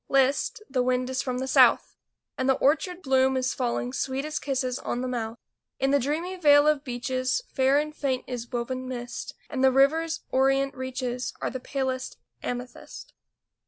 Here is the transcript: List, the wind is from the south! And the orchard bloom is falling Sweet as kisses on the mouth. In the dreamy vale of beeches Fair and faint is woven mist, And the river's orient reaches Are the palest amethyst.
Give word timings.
List, 0.09 0.63
the 0.67 0.81
wind 0.81 1.11
is 1.11 1.21
from 1.21 1.37
the 1.37 1.47
south! 1.47 1.95
And 2.35 2.49
the 2.49 2.55
orchard 2.55 3.03
bloom 3.03 3.37
is 3.37 3.53
falling 3.53 3.93
Sweet 3.93 4.25
as 4.25 4.39
kisses 4.39 4.79
on 4.79 5.01
the 5.01 5.07
mouth. 5.07 5.37
In 5.79 5.91
the 5.91 5.99
dreamy 5.99 6.35
vale 6.37 6.67
of 6.67 6.83
beeches 6.83 7.43
Fair 7.53 7.77
and 7.77 7.95
faint 7.95 8.23
is 8.25 8.51
woven 8.51 8.87
mist, 8.87 9.35
And 9.47 9.63
the 9.63 9.71
river's 9.71 10.21
orient 10.31 10.73
reaches 10.73 11.35
Are 11.39 11.51
the 11.51 11.59
palest 11.59 12.17
amethyst. 12.41 13.13